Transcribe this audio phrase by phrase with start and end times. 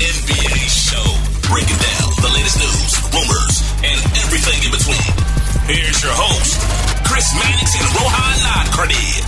[0.00, 1.04] NBA show,
[1.52, 4.96] breaking down the latest news, rumors, and everything in between.
[5.68, 6.56] Here's your host,
[7.06, 9.20] Chris Mannix and Rohan Nadkarni.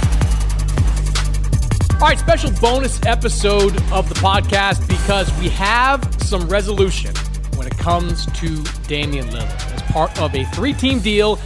[2.00, 7.14] All right, special bonus episode of the podcast because we have some resolution
[7.56, 9.74] when it comes to Damian Lillard.
[9.74, 11.38] As part of a three team deal,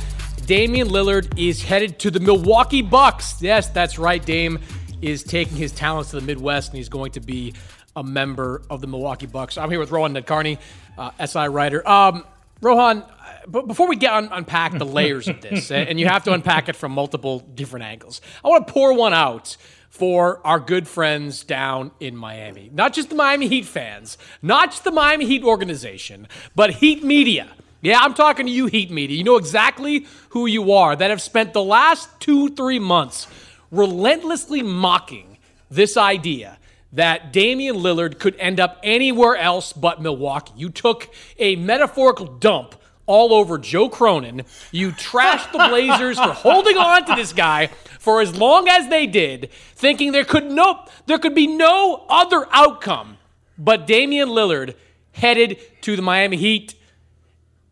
[0.44, 3.42] Damian Lillard is headed to the Milwaukee Bucks.
[3.42, 4.24] Yes, that's right.
[4.24, 4.60] Dame
[5.02, 7.52] is taking his talents to the Midwest and he's going to be
[7.96, 9.56] a member of the Milwaukee Bucks.
[9.56, 10.58] I'm here with Rohan Nadkarni,
[10.98, 11.86] uh, SI writer.
[11.88, 12.24] Um,
[12.60, 13.02] Rohan,
[13.48, 16.68] but before we get un- unpack the layers of this, and you have to unpack
[16.68, 19.56] it from multiple different angles, I want to pour one out
[19.88, 22.70] for our good friends down in Miami.
[22.72, 27.48] Not just the Miami Heat fans, not just the Miami Heat organization, but Heat Media.
[27.80, 29.16] Yeah, I'm talking to you, Heat Media.
[29.16, 33.26] You know exactly who you are that have spent the last two, three months
[33.70, 35.38] relentlessly mocking
[35.70, 36.58] this idea
[36.96, 40.52] that Damian Lillard could end up anywhere else but Milwaukee.
[40.56, 41.08] You took
[41.38, 42.74] a metaphorical dump
[43.06, 44.42] all over Joe Cronin.
[44.72, 47.68] You trashed the Blazers for holding on to this guy
[48.00, 52.46] for as long as they did, thinking there could no there could be no other
[52.50, 53.18] outcome
[53.58, 54.74] but Damian Lillard
[55.12, 56.74] headed to the Miami Heat.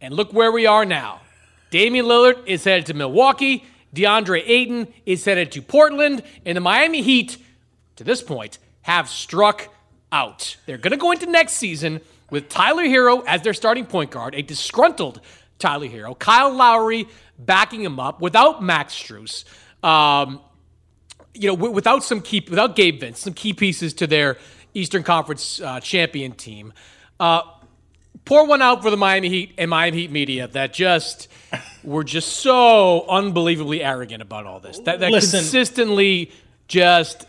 [0.00, 1.20] And look where we are now.
[1.70, 3.64] Damian Lillard is headed to Milwaukee.
[3.94, 6.22] DeAndre Ayton is headed to Portland.
[6.44, 7.38] And the Miami Heat,
[7.96, 9.68] to this point, have struck
[10.12, 10.56] out.
[10.66, 14.34] They're going to go into next season with Tyler Herro as their starting point guard,
[14.34, 15.22] a disgruntled
[15.58, 17.08] Tyler Herro, Kyle Lowry
[17.38, 19.44] backing him up without Max Strus.
[19.82, 20.40] Um,
[21.32, 24.36] you know, without some key, without Gabe Vince, some key pieces to their
[24.74, 26.74] Eastern Conference uh, champion team.
[27.18, 27.40] Uh,
[28.26, 31.28] pour one out for the Miami Heat and Miami Heat media that just
[31.82, 34.78] were just so unbelievably arrogant about all this.
[34.80, 36.32] That, that consistently
[36.68, 37.26] just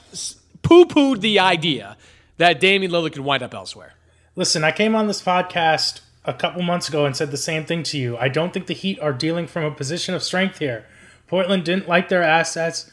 [0.66, 1.96] poo pooed the idea
[2.38, 3.94] that Damian Lillard could wind up elsewhere.
[4.36, 7.84] Listen, I came on this podcast a couple months ago and said the same thing
[7.84, 8.18] to you.
[8.18, 10.88] I don't think the Heat are dealing from a position of strength here.
[11.28, 12.92] Portland didn't like their assets.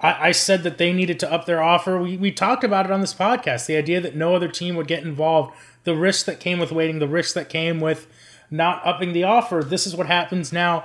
[0.00, 1.98] I, I said that they needed to up their offer.
[1.98, 4.86] We, we talked about it on this podcast the idea that no other team would
[4.86, 5.54] get involved,
[5.84, 8.06] the risk that came with waiting, the risk that came with
[8.50, 9.64] not upping the offer.
[9.66, 10.84] This is what happens now.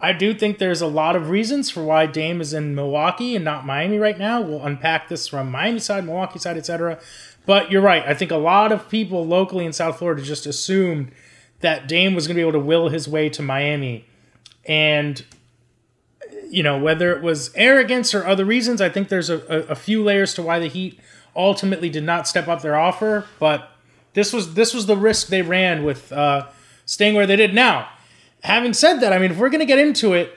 [0.00, 3.44] I do think there's a lot of reasons for why Dame is in Milwaukee and
[3.44, 4.40] not Miami right now.
[4.40, 6.98] We'll unpack this from Miami side, Milwaukee side, etc.
[7.44, 8.02] But you're right.
[8.06, 11.12] I think a lot of people locally in South Florida just assumed
[11.60, 14.06] that Dame was going to be able to will his way to Miami.
[14.64, 15.22] And,
[16.48, 19.74] you know, whether it was arrogance or other reasons, I think there's a, a, a
[19.74, 20.98] few layers to why the Heat
[21.36, 23.26] ultimately did not step up their offer.
[23.38, 23.70] But
[24.14, 26.48] this was this was the risk they ran with uh,
[26.86, 27.54] staying where they did.
[27.54, 27.88] Now,
[28.42, 30.36] having said that, I mean, if we're going to get into it,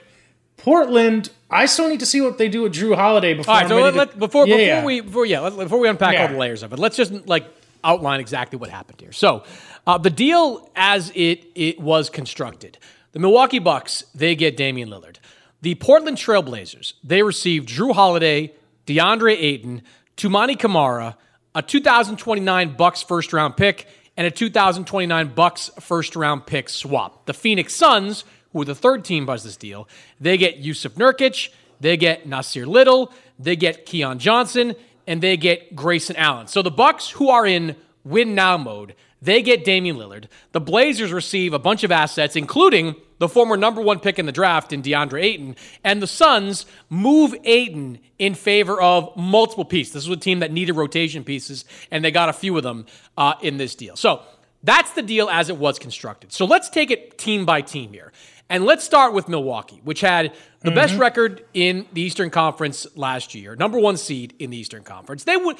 [0.56, 3.54] Portland, I still need to see what they do with Jrue Holiday before.
[3.54, 4.84] All right, so let, before Yeah, before yeah.
[4.84, 6.22] we before yeah before we unpack Yeah.
[6.22, 7.46] all the layers of it, let's just like
[7.82, 9.12] outline exactly what happened here.
[9.12, 9.44] So,
[9.86, 12.78] uh, the deal as it it was constructed,
[13.12, 15.16] the Milwaukee Bucks they get Damian Lillard,
[15.60, 18.52] the Portland Trailblazers they receive Jrue Holiday,
[18.86, 19.82] DeAndre Ayton,
[20.16, 21.16] Toumani Camara,
[21.54, 27.26] a 2029 Bucks first round pick, and a 2029 Bucks first round pick swap.
[27.26, 29.88] The Phoenix Suns, who are the third team by this deal,
[30.20, 31.50] they get Jusuf Nurkic,
[31.80, 34.74] they get Nassir Little, they get Keon Johnson,
[35.06, 36.46] and they get Grayson Allen.
[36.46, 40.26] So the Bucks, who are in win now mode, they get Damian Lillard.
[40.52, 44.32] The Blazers receive a bunch of assets, including the former number one pick in the
[44.32, 45.56] draft in DeAndre Ayton.
[45.82, 49.92] And the Suns move Ayton in favor of multiple pieces.
[49.94, 52.86] This was a team that needed rotation pieces, and they got a few of them
[53.16, 53.96] uh, in this deal.
[53.96, 54.22] So
[54.62, 56.32] that's the deal as it was constructed.
[56.32, 58.12] So let's take it team by team here.
[58.50, 60.74] And let's start with Milwaukee, which had the mm-hmm.
[60.74, 65.24] best record in the Eastern Conference last year, number one seed in the Eastern Conference.
[65.24, 65.56] They would,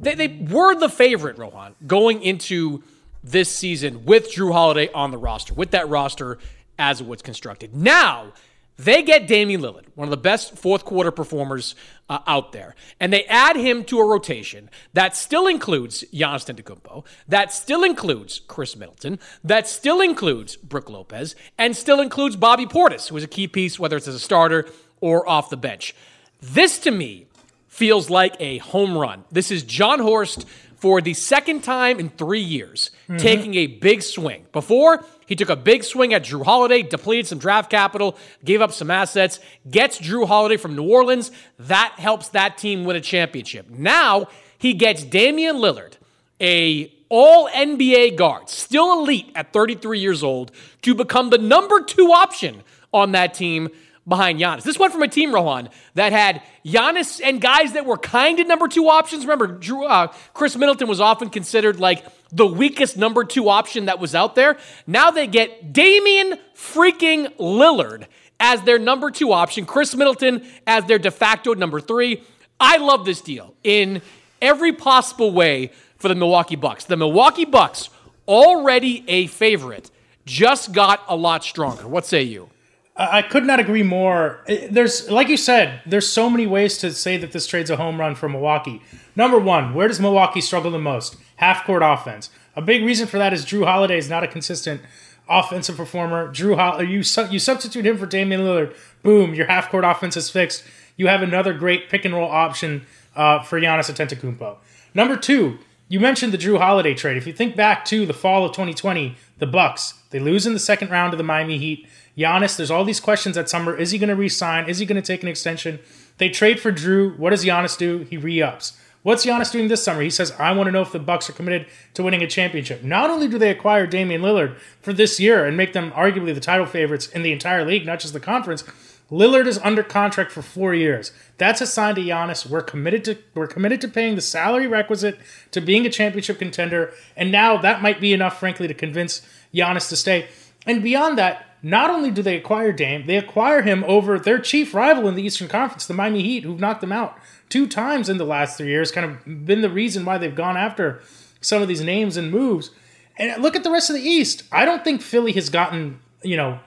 [0.00, 2.82] they, they were the favorite, Rohan, going into
[3.24, 6.38] this season with Jrue Holiday on the roster, with that roster
[6.78, 7.74] as it was constructed.
[7.74, 8.32] Now,
[8.78, 11.74] they get Damian Lillard, one of the best fourth quarter performers
[12.10, 17.04] uh, out there, and they add him to a rotation that still includes Giannis Antetokounmpo,
[17.26, 23.08] that still includes Khris Middleton, that still includes Brook Lopez, and still includes Bobby Portis,
[23.08, 24.66] who is a key piece, whether it's as a starter
[25.00, 25.94] or off the bench.
[26.42, 27.28] This to me
[27.68, 29.24] feels like a home run.
[29.30, 30.46] This is Jon Horst
[30.76, 33.16] for the second time in three years, mm-hmm.
[33.16, 34.46] taking a big swing.
[34.52, 38.72] Before, he took a big swing at Jrue Holiday, depleted some draft capital, gave up
[38.72, 39.40] some assets,
[39.70, 41.30] gets Jrue Holiday from New Orleans.
[41.58, 43.68] That helps that team win a championship.
[43.68, 44.28] Now,
[44.58, 45.94] he gets Damian Lillard,
[46.40, 50.50] a all NBA guard, still elite at 33 years old,
[50.82, 52.62] to become the number two option
[52.92, 53.68] on that team
[54.06, 54.62] behind Giannis.
[54.62, 58.46] This went from a team, Rohan, that had Giannis and guys that were kind of
[58.46, 59.24] number two options.
[59.24, 63.98] Remember, Jrue, uh, Khris Middleton was often considered like the weakest number two option that
[63.98, 64.58] was out there.
[64.86, 68.06] Now they get Damian freaking Lillard
[68.38, 72.22] as their number two option, Khris Middleton as their de facto number three.
[72.60, 74.02] I love this deal in
[74.40, 76.84] every possible way for the Milwaukee Bucks.
[76.84, 77.88] The Milwaukee Bucks,
[78.28, 79.90] already a favorite,
[80.26, 81.86] just got a lot stronger.
[81.86, 82.50] What say you?
[82.98, 84.42] I could not agree more.
[84.70, 88.00] There's, like you said, there's so many ways to say that this trade's a home
[88.00, 88.80] run for Milwaukee.
[89.14, 91.16] Number one, where does Milwaukee struggle the most?
[91.36, 92.30] Half court offense.
[92.54, 94.80] A big reason for that is Jrue Holiday is not a consistent
[95.28, 96.28] offensive performer.
[96.32, 98.74] Jrue Holiday, you you substitute him for Damian Lillard.
[99.02, 100.64] Boom, your half court offense is fixed.
[100.96, 104.56] You have another great pick and roll option uh, for Giannis Antetokounmpo.
[104.94, 105.58] Number two,
[105.88, 107.18] you mentioned the Jrue Holiday trade.
[107.18, 110.58] If you think back to the fall of 2020, the Bucks they lose in the
[110.58, 111.86] second round to the Miami Heat.
[112.16, 113.76] Giannis, there's all these questions that summer.
[113.76, 114.68] Is he going to resign?
[114.68, 115.78] Is he going to take an extension?
[116.18, 117.18] They trade for Jrue.
[117.18, 117.98] What does Giannis do?
[118.08, 118.78] He re-ups.
[119.02, 120.02] What's Giannis doing this summer?
[120.02, 122.82] He says, I want to know if the Bucks are committed to winning a championship.
[122.82, 126.40] Not only do they acquire Damian Lillard for this year and make them arguably the
[126.40, 128.64] title favorites in the entire league, not just the conference,
[129.10, 131.12] Lillard is under contract for four years.
[131.38, 132.46] That's a sign to Giannis.
[132.46, 135.20] We're committed to we're committed to paying the salary requisite
[135.52, 139.22] to being a championship contender, and now that might be enough, frankly, to convince
[139.54, 140.26] Giannis to stay.
[140.66, 144.72] And beyond that, not only do they acquire Dame, they acquire him over their chief
[144.72, 147.18] rival in the Eastern Conference, the Miami Heat, who've knocked them out
[147.48, 150.56] two times in the last three years, kind of been the reason why they've gone
[150.56, 151.02] after
[151.40, 152.70] some of these names and moves.
[153.16, 154.44] And look at the rest of the East.
[154.52, 156.60] I don't think Philly has gotten, you know,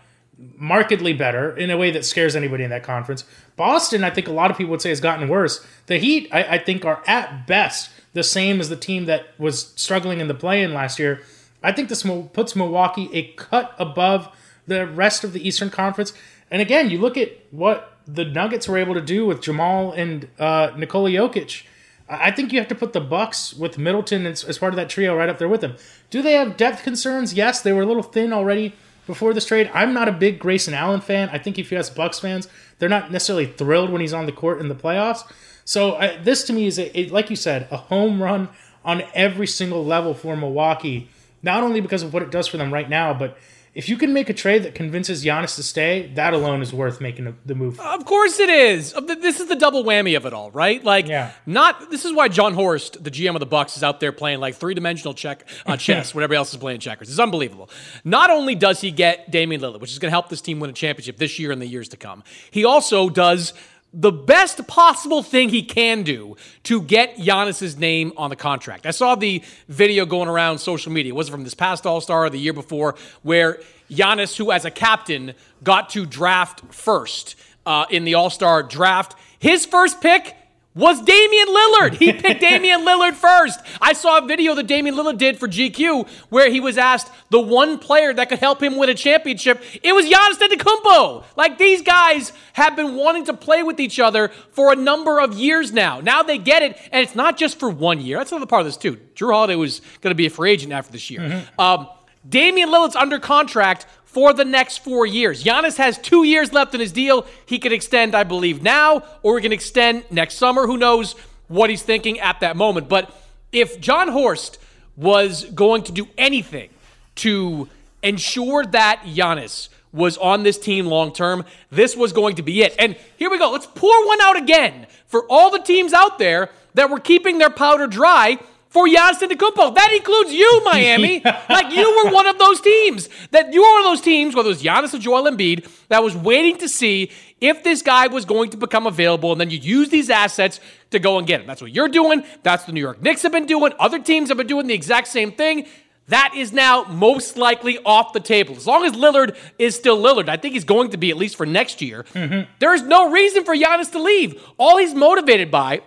[0.57, 3.23] markedly better in a way that scares anybody in that conference.
[3.55, 5.65] Boston, I think a lot of people would say, has gotten worse.
[5.85, 9.71] The Heat, I, I think, are at best the same as the team that was
[9.77, 11.21] struggling in the play in last year.
[11.63, 14.35] I think this puts Milwaukee a cut above
[14.69, 16.13] the rest of the Eastern Conference.
[16.49, 20.27] And again, you look at what the Nuggets were able to do with Jamal and
[20.39, 21.63] uh, Nikola Jokic.
[22.07, 24.89] I think you have to put the Bucks with Middleton as, as part of that
[24.89, 25.75] trio right up there with them.
[26.09, 27.35] Do they have depth concerns?
[27.35, 28.73] Yes, they were a little thin already
[29.05, 29.69] before this trade.
[29.75, 31.29] I'm not a big Grayson Allen fan.
[31.29, 32.47] I think if you ask Bucks fans,
[32.79, 35.21] they're not necessarily thrilled when he's on the court in the playoffs.
[35.65, 38.49] So I, this to me is, a, a, like you said, a home run
[38.83, 41.09] on every single level for Milwaukee.
[41.43, 43.37] Not only because of what it does for them right now, but
[43.73, 46.99] if you can make a trade that convinces Giannis to stay, that alone is worth
[46.99, 47.79] making the move.
[47.79, 48.93] Of course it is.
[48.93, 50.83] This is the double whammy of it all, right?
[50.83, 51.31] Like, yeah.
[51.45, 51.91] not.
[51.91, 54.55] This is why Jon Horst, the GM of the Bucks, is out there playing like
[54.55, 57.09] three dimensional check uh, chess when everybody else is playing checkers.
[57.09, 57.69] It's unbelievable.
[58.03, 60.69] Not only does he get Damian Lillard, which is going to help this team win
[60.69, 63.53] a championship this year and the years to come, he also does
[63.93, 68.85] the best possible thing he can do to get Giannis's name on the contract.
[68.85, 71.13] I saw the video going around social media.
[71.15, 74.65] Was it from this past All Star or the year before, where Giannis, who as
[74.65, 80.35] a captain got to draft first uh, in the All Star draft, his first pick
[80.79, 81.93] was Damian Lillard.
[81.95, 83.59] He picked Damian Lillard first.
[83.81, 87.39] I saw a video that Damian Lillard did for GQ where he was asked the
[87.39, 89.61] one player that could help him win a championship.
[89.83, 91.25] It was Giannis Antetokounmpo.
[91.35, 95.33] Like these guys have been wanting to play with each other for a number of
[95.33, 95.99] years now.
[95.99, 98.17] Now they get it, and it's not just for one year.
[98.17, 98.95] That's another part of this too.
[99.15, 101.19] Jrue Holiday was going to be a free agent after this year.
[101.19, 101.59] Mm-hmm.
[101.59, 101.87] Um,
[102.27, 105.43] Damian Lillard's under contract for the next four years.
[105.43, 107.27] Giannis has two years left in his deal.
[107.45, 110.65] He could extend, I believe, now, or he can extend next summer.
[110.65, 111.13] Who knows
[111.47, 112.89] what he's thinking at that moment.
[112.89, 113.15] But
[113.51, 114.57] if Jon Horst
[114.97, 116.71] was going to do anything
[117.17, 117.69] to
[118.01, 122.75] ensure that Giannis was on this team long term, this was going to be it.
[122.79, 123.51] And here we go.
[123.51, 127.51] Let's pour one out again for all the teams out there that were keeping their
[127.51, 128.39] powder dry
[128.69, 129.75] for Giannis Antetokounmpo.
[129.75, 131.21] That includes you, Miami.
[131.49, 133.09] like you were one of those teams.
[133.31, 136.03] That you were one of those teams, whether it was Giannis or Joel Embiid, that
[136.03, 137.11] was waiting to see
[137.41, 140.59] if this guy was going to become available, and then you use these assets
[140.91, 141.47] to go and get him.
[141.47, 142.23] That's what you're doing.
[142.43, 143.73] That's what the New York Knicks have been doing.
[143.79, 145.65] Other teams have been doing the exact same thing.
[146.07, 148.55] That is now most likely off the table.
[148.55, 151.35] As long as Lillard is still Lillard, I think he's going to be at least
[151.35, 152.03] for next year.
[152.13, 152.49] Mm-hmm.
[152.57, 154.41] There's no reason for Giannis to leave.
[154.57, 155.81] All he's motivated by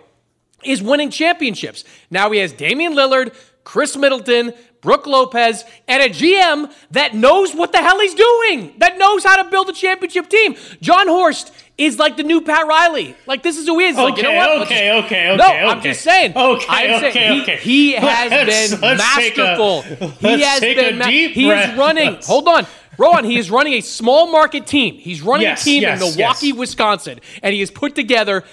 [0.65, 1.83] is winning championships.
[2.09, 7.71] Now he has Damian Lillard, Khris Middleton, Brook Lopez, and a GM that knows what
[7.71, 10.55] the hell he's doing, that knows how to build a championship team.
[10.81, 13.15] Jon Horst is like the new Pat Riley.
[13.25, 13.97] Like this is who he is.
[13.97, 14.61] Okay, like, you know what?
[14.63, 15.35] okay, just, okay, okay.
[15.37, 15.63] No, okay.
[15.63, 16.35] I'm just saying.
[16.35, 17.57] Okay, I'm okay, saying okay.
[17.57, 19.79] He, he has let's, been let's masterful.
[19.79, 20.97] A, he has been.
[20.97, 22.17] Ma- he is running.
[22.23, 22.67] Hold on.
[22.97, 24.95] Rohan, he is running a small market team.
[24.95, 26.57] He's running yes, a team yes, in Milwaukee, yes.
[26.57, 28.43] Wisconsin, and he has put together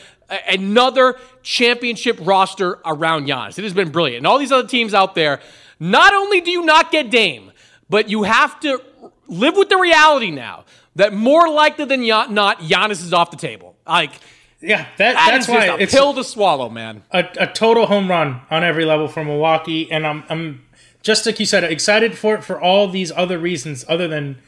[0.49, 3.59] another championship roster around Giannis.
[3.59, 4.19] It has been brilliant.
[4.19, 5.41] And all these other teams out there,
[5.79, 7.53] not only do you not get Dame,
[7.89, 8.81] but you have to
[9.27, 10.65] live with the reality now
[10.97, 13.77] that more likely than not, Giannis is off the table.
[13.87, 14.13] Like,
[14.61, 17.03] yeah, that, that that's why a it's pill to swallow, man.
[17.11, 20.67] A, a total home run on every level for Milwaukee, and I'm, I'm
[21.03, 24.41] just like you said, excited for it for all these other reasons other than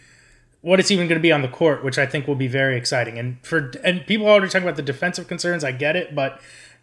[0.63, 2.77] what it's even going to be on the court, which I think will be very
[2.77, 3.19] exciting.
[3.19, 5.63] And for and people are already talking about the defensive concerns.
[5.65, 6.41] I get it, but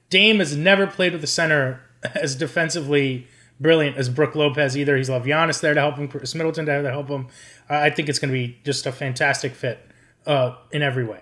[0.10, 1.82] Dame has never played with a center
[2.16, 3.28] as defensively
[3.60, 4.96] brilliant as Brook Lopez either.
[4.96, 7.28] He's love Giannis there to help him, Khris Middleton to help him.
[7.70, 9.86] I think it's going to be just a fantastic fit
[10.26, 11.22] uh, in every way.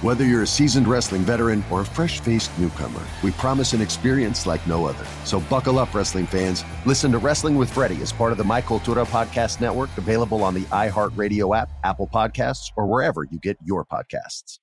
[0.00, 4.46] Whether you're a seasoned wrestling veteran or a fresh faced newcomer, we promise an experience
[4.46, 5.04] like no other.
[5.24, 6.62] So buckle up, wrestling fans.
[6.86, 10.54] Listen to Wrestling with Freddie as part of the My Cultura Podcast Network, available on
[10.54, 14.60] the iHeartRadio app, Apple Podcasts, or wherever you get your podcasts.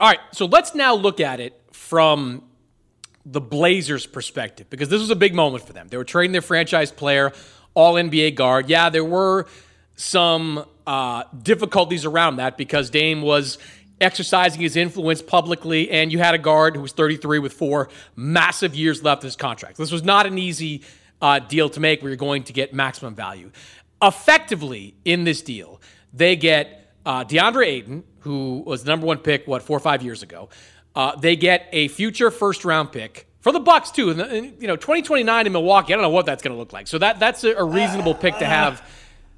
[0.00, 2.42] All right, so let's now look at it from
[3.24, 5.86] the Blazers' perspective because this was a big moment for them.
[5.86, 7.30] They were trading their franchise player,
[7.74, 8.68] all NBA guard.
[8.68, 9.46] Yeah, there were
[9.94, 13.58] some uh, difficulties around that because Dame was
[14.02, 18.74] exercising his influence publicly, and you had a guard who was 33 with four massive
[18.74, 19.76] years left in his contract.
[19.76, 20.82] This was not an easy
[21.20, 23.50] uh, deal to make where you're going to get maximum value.
[24.02, 25.80] Effectively, in this deal,
[26.12, 30.02] they get uh, DeAndre Ayton, who was the number one pick, what, four or five
[30.02, 30.48] years ago.
[30.94, 34.10] Uh, they get a future first round pick for the Bucks too.
[34.10, 36.72] And, and you know, 2029 in Milwaukee, I don't know what that's going to look
[36.72, 36.86] like.
[36.86, 38.86] So that that's a, a reasonable pick to have.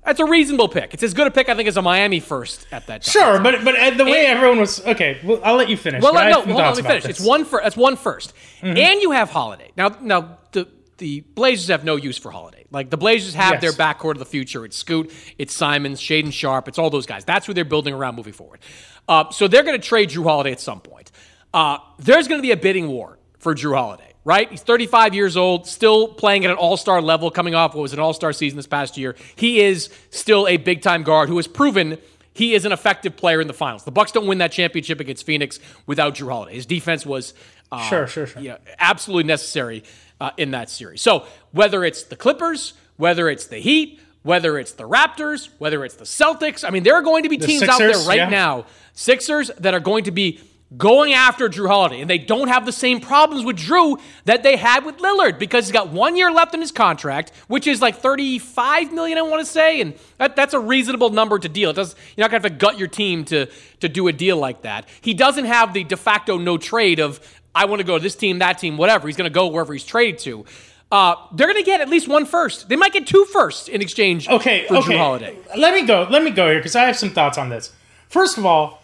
[0.04, 0.92] That's a reasonable pick.
[0.92, 3.11] It's as good a pick, I think, as a Miami first at that time.
[3.12, 5.18] Sure, but but the way everyone was okay.
[5.25, 6.02] Well, I'll let you finish.
[6.02, 7.04] Well, no, hold on, let me finish.
[7.04, 7.18] this.
[7.18, 8.34] It's one for that's one first.
[8.62, 8.78] Mhm.
[8.78, 9.96] and you have Holiday now.
[10.00, 10.68] Now the
[10.99, 12.64] the Blazers have no use for Holiday.
[12.70, 13.61] Like the Blazers have Yes.
[13.62, 14.64] their backcourt of the future.
[14.64, 17.25] It's Scoot, it's Simons, Shaedon Sharpe, it's all those guys.
[17.25, 18.61] That's who they're building around moving forward.
[19.08, 21.11] Uh, so they're going to trade Jrue Holiday at some point.
[21.52, 24.13] Uh, there's going to be a bidding war for Jrue Holiday.
[24.26, 27.93] Right, he's 35 years old, still playing at an all-star level, coming off what was
[27.93, 29.16] an all-star season this past year.
[29.37, 31.99] He is still a big-time guard who has proven
[32.35, 33.85] he is an effective player in the finals.
[33.85, 36.54] The Bucks don't win that championship against Phoenix without Jrue Holiday.
[36.54, 37.33] His defense was
[37.71, 38.43] uh, Sure, sure, sure.
[38.43, 39.85] yeah, absolutely necessary
[40.21, 41.00] uh, in that series.
[41.00, 45.95] So whether it's the Clippers, whether it's the Heat, whether it's the Raptors, whether it's
[45.95, 48.28] the Celtics, I mean, there are going to be The teams out there right yeah.
[48.28, 50.40] now, Sixers, that are going to be
[50.76, 54.57] going after Jrue Holiday, and they don't have the same problems with Jrue that they
[54.57, 57.97] had with Lillard because he's got one year left in his contract, which is like
[57.97, 61.71] 35 million, I want to say, and that, that's a reasonable number to deal.
[61.71, 63.47] It does you're not gonna have to gut your team to
[63.81, 64.88] to do a deal like that.
[65.00, 67.21] He doesn't have the de facto no trade of
[67.54, 69.07] I want to go to this team, that team, whatever.
[69.07, 70.45] He's gonna go wherever he's traded to.
[70.93, 72.69] Uh, they're going to get at least one first.
[72.69, 74.93] They might get two firsts in exchange okay, for okay.
[74.93, 75.37] Jrue Holiday.
[75.57, 76.07] Let me go.
[76.09, 77.73] Let me go here because I have some thoughts on this.
[78.09, 78.84] First of all,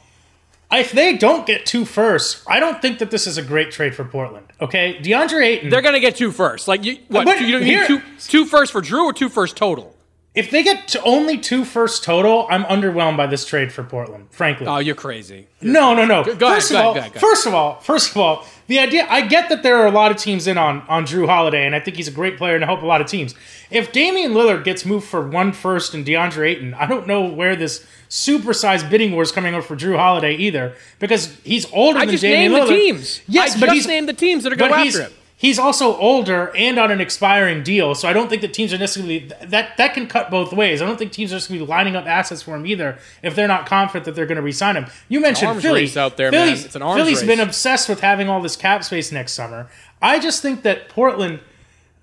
[0.72, 3.94] if they don't get two firsts, I don't think that this is a great trade
[3.94, 4.46] for Portland.
[4.60, 5.70] Okay, DeAndre Ayton.
[5.70, 6.68] They're going to get two firsts.
[6.68, 7.24] Like you, what?
[7.24, 9.96] But you here- need two two firsts for Jrue or two firsts total?
[10.32, 14.28] If they get to only two firsts total, I'm underwhelmed by this trade for Portland.
[14.30, 14.68] Frankly.
[14.68, 15.48] Oh, you're crazy.
[15.60, 16.22] No, no, no.
[16.22, 17.20] Go- go ahead, first go of ahead, all, go ahead, go ahead.
[17.20, 19.04] first of all, first of all, the idea.
[19.10, 21.74] I get that there are a lot of teams in on on Jrue Holiday, and
[21.74, 23.34] I think he's a great player and I help a lot of teams.
[23.68, 27.56] If Damian Lillard gets moved for one first and DeAndre Ayton, I don't know where
[27.56, 32.04] this supersized bidding war is coming up for Jrue Holiday either, because he's older I
[32.06, 33.20] than just Damian named the teams.
[33.26, 35.12] Yes, I but just he's named the teams that are going after him.
[35.40, 38.78] He's also older and on an expiring deal, so I don't think that teams are
[38.78, 40.82] necessarily that that can cut both ways.
[40.82, 42.98] I don't think teams are just going to be lining up assets for him either
[43.22, 44.84] if they're not confident that they're going to re-sign him.
[45.08, 46.48] You mentioned Philly out there, man.
[46.48, 47.26] Philly's, It's an arms Philly's race.
[47.26, 49.70] been obsessed with having all this cap space next summer.
[50.02, 51.40] I just think that Portland.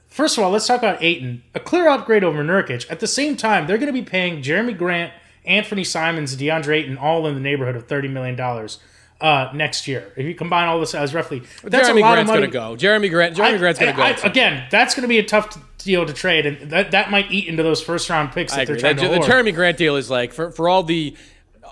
[0.08, 1.44] First of all, let's talk about Ayton.
[1.54, 2.90] A clear upgrade over Nurkic.
[2.90, 5.14] At the same time, they're going to be paying Jerami Grant,
[5.48, 8.80] Anfernee Simons, DeAndre Ayton all in the neighborhood of thirty million dollars
[9.20, 10.12] uh, next year.
[10.16, 12.48] If you combine all this as roughly, that's Jerami a lot Grant's of money.
[12.48, 12.88] going to go.
[12.88, 13.36] Jerami Grant.
[13.36, 14.04] Jerami I- Grant's going to go.
[14.04, 17.32] I- again, that's going to be a tough deal to trade, and that, that might
[17.32, 19.20] eat into those first round picks that they're trying That- to the.
[19.20, 21.16] Jerami Grant deal is like for for all the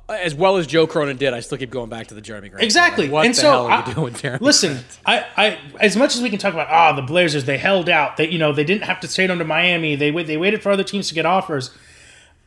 [0.10, 1.34] as well as Joe Cronin did.
[1.34, 2.64] I still keep going back to the Jerami Grant.
[2.64, 3.06] Exactly.
[3.06, 4.42] Like, what and the so, hell are I- you doing, Jerami?
[4.42, 7.90] listen, I, I, as much as we can talk about, ah, the Blazers, they held
[7.90, 8.18] out.
[8.18, 9.96] They, you know, they didn't have to trade them to Miami.
[9.96, 11.72] They wait, they waited for other teams to get offers.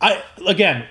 [0.00, 0.86] I again,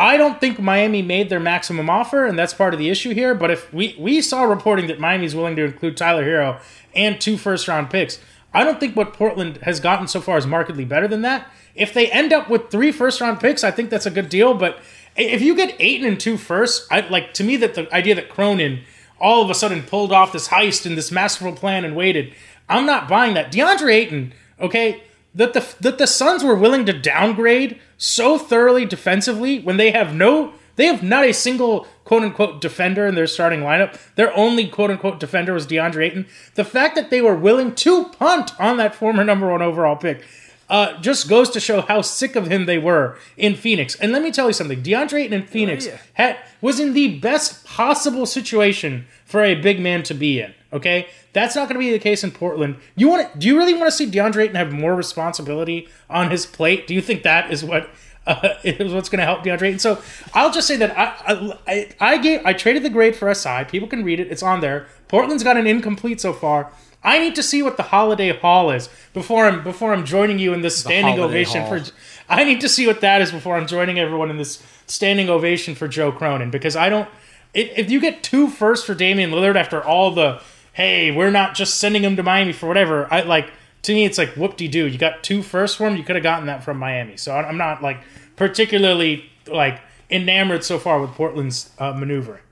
[0.00, 3.34] I don't think Miami made their maximum offer, and that's part of the issue here.
[3.34, 6.58] But if we we saw reporting that Miami's willing to include Tyler Herro
[6.94, 8.18] and two first round picks,
[8.54, 11.50] I don't think what Portland has gotten so far is markedly better than that.
[11.74, 14.54] If they end up with three first round picks, I think that's a good deal.
[14.54, 14.78] But
[15.16, 18.30] if you get eight and two firsts, I like to me that the idea that
[18.30, 18.80] Cronin
[19.20, 22.32] all of a sudden pulled off this heist and this masterful plan and waited,
[22.70, 23.52] I'm not buying that.
[23.52, 25.02] DeAndre Ayton, okay,
[25.34, 30.14] that the that the Suns were willing to downgrade so thoroughly defensively when they have
[30.14, 33.98] no they have not a single quote unquote defender in their starting lineup.
[34.14, 36.26] Their only quote unquote defender was DeAndre Ayton.
[36.54, 40.24] The fact that they were willing to punt on that former number one overall pick
[40.70, 43.96] uh, just goes to show how sick of him they were in Phoenix.
[43.96, 47.64] And let me tell you something: DeAndre Ayton in Phoenix had, was in the best
[47.66, 50.54] possible situation for a big man to be in.
[50.72, 52.76] Okay, that's not going to be the case in Portland.
[52.94, 53.38] You want?
[53.38, 56.86] Do you really want to see DeAndre Ayton have more responsibility on his plate?
[56.86, 57.90] Do you think that is what?
[58.26, 59.78] Uh, is what's going to help DeAndre Ayton.
[59.78, 60.00] So
[60.34, 63.64] I'll just say that I, I I gave I traded the grade for SI.
[63.64, 64.30] People can read it.
[64.30, 64.86] It's on there.
[65.08, 66.70] Portland's got an incomplete so far.
[67.02, 70.52] I need to see what the holiday haul is before I'm before I'm joining you
[70.52, 71.80] in this standing ovation haul.
[71.80, 71.92] for.
[72.28, 75.74] I need to see what that is before I'm joining everyone in this standing ovation
[75.74, 77.08] for Joe Cronin because I don't.
[77.52, 80.40] If, if you get two firsts for Damian Lillard after all the
[80.72, 83.06] hey, we're not just sending him to Miami for whatever.
[83.12, 83.50] I like
[83.82, 84.86] to me, it's like whoop de doo.
[84.86, 85.96] You got two first for him.
[85.96, 87.16] You could have gotten that from Miami.
[87.16, 87.98] So I'm not like
[88.36, 89.80] particularly like
[90.10, 92.42] enamored so far with Portland's uh, maneuvering.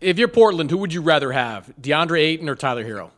[0.00, 3.10] if you're Portland, who would you rather have, DeAndre Ayton or Tyler Herro?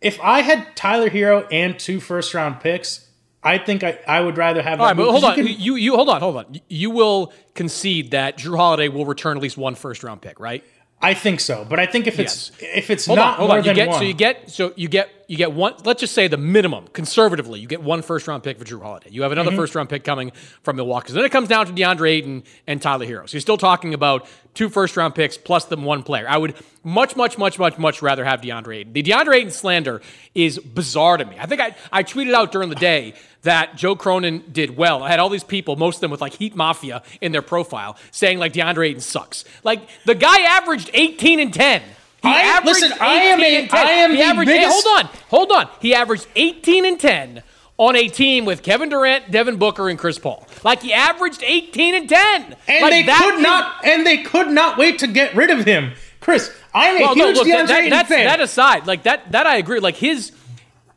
[0.00, 3.08] if I had Tyler Herro and two first round picks,
[3.42, 4.80] I think I, I would rather have.
[4.80, 5.36] All that but hold on.
[5.38, 6.60] you can- You, you hold on, hold on.
[6.68, 10.62] You will concede that Jrue Holiday will return at least one first round pick, right?
[11.00, 13.58] I think so, but I think if it's if it's Hold not on, hold more
[13.58, 13.64] on.
[13.64, 15.74] You than get one, so you get so you get you get one.
[15.84, 19.10] Let's just say the minimum, conservatively, you get one first round pick for Jrue Holiday.
[19.10, 19.56] You have another Mhm.
[19.56, 21.08] first round pick coming from Milwaukee.
[21.08, 23.28] So then it comes down to DeAndre Ayton and Tyler Herro.
[23.28, 26.26] So you're still talking about two first round picks plus the one player.
[26.28, 28.92] I would much, much, much, much, much rather have DeAndre Ayton.
[28.94, 30.00] The DeAndre Ayton slander
[30.34, 31.36] is bizarre to me.
[31.38, 33.12] I think I, I tweeted out during the day
[33.42, 35.02] that Joe Cronin did well.
[35.02, 37.96] I had all these people, most of them with like Heat Mafia in their profile,
[38.10, 39.44] saying like DeAndre Ayton sucks.
[39.62, 41.82] Like the guy averaged 18 and 10.
[42.22, 43.86] He I- averaged listen, I am 18 a- and 10.
[43.86, 45.68] I am he the averaged, hey, biggest- hold on, hold on.
[45.80, 47.42] He averaged 18 and 10
[47.76, 50.46] on a team with Kevin Durant, Devin Booker, and Chris Paul.
[50.64, 52.56] Like he averaged 18 and 10.
[52.66, 55.64] and Like, they could is- not and they could not wait to get rid of
[55.64, 55.92] him.
[56.20, 58.24] Chris, I'm a well, no, look, DeAndre that, that, fan.
[58.26, 59.78] that aside, like that, that I agree.
[59.78, 60.32] Like his,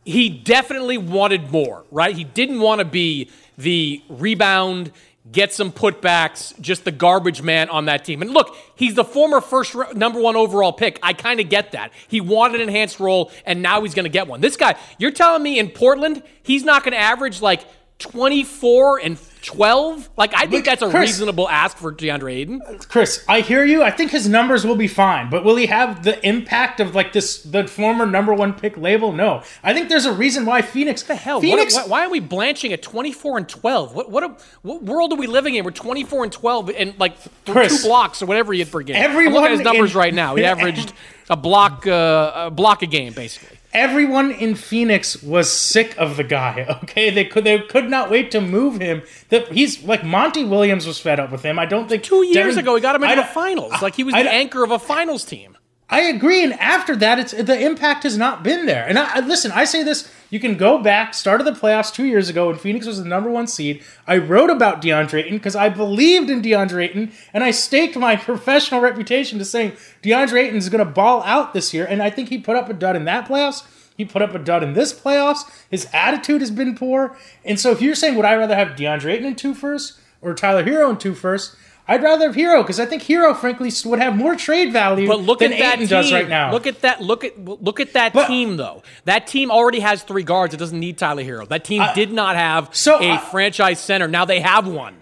[0.04, 2.16] he definitely wanted more, right?
[2.16, 4.92] He didn't want to be the rebound,
[5.32, 8.22] get some putbacks, just the garbage man on that team.
[8.22, 11.00] And look, he's the former first number one overall pick.
[11.02, 11.92] I kind of get that.
[12.08, 14.42] He wanted an enhanced role, and now he's going to get one.
[14.42, 17.64] This guy, you're telling me in Portland, he's not going to average like
[18.00, 20.10] 24 and 12?
[20.18, 22.62] Like, I think that's a Chris- reasonable ask for DeAndre Ayton.
[22.90, 23.84] Chris, I hear you.
[23.84, 27.14] I think his numbers will be fine, but will he have the impact of like
[27.14, 29.12] this the former number one pick label?
[29.12, 29.44] No.
[29.64, 31.04] I think there's a reason why Phoenix.
[31.04, 31.42] the hell?
[31.42, 31.74] Phoenix.
[31.74, 33.96] What, why, why are we blanching at 24 and 12?
[33.96, 35.66] What what, a, what world are we living in?
[35.66, 38.82] We're 24 and 12 and like th- Chris, two blocks or whatever he had per
[38.82, 38.96] game.
[38.98, 40.36] I'm everyone looking at his numbers in- right now.
[40.36, 40.94] He averaged
[41.32, 43.58] a block uh, a block a game basically.
[43.74, 46.66] Everyone in Phoenix was sick of the guy.
[46.84, 49.02] Okay, they could they could not wait to move him.
[49.30, 51.58] That he's like Monty Williams was fed up with him.
[51.58, 53.82] I don't think Two years Devin- ago, he got him I into the finals.
[53.82, 55.58] Like he was I the don't- anchor of a finals team.
[55.92, 58.88] I agree, and after that, it's the impact has not been there.
[58.88, 62.06] And I, listen, I say this: you can go back, start of the playoffs two
[62.06, 63.84] years ago when Phoenix was the number one seed.
[64.08, 68.16] I wrote about DeAndre Ayton because I believed in DeAndre Ayton, and I staked my
[68.30, 71.86] professional reputation to saying DeAndre Ayton is going to ball out this year.
[71.86, 73.68] And I think he put up a dud in that playoffs.
[73.98, 75.42] He put up a dud in this playoffs.
[75.70, 77.18] His attitude has been poor.
[77.44, 80.34] And so, if you're saying, would I rather have DeAndre Ayton in two first or
[80.34, 81.58] Tyler Herro in two first?
[81.88, 85.20] I'd rather have Herro because I think Herro, frankly, would have more trade value But
[85.22, 85.88] look than at that team.
[85.88, 86.52] does right now.
[86.52, 87.02] Look at that.
[87.02, 88.84] Look at look at that team though.
[89.06, 90.54] That team already has three guards.
[90.54, 91.48] It doesn't need Tyler Herro.
[91.48, 94.08] That team did not have so a I- franchise center.
[94.08, 94.96] Now they have one.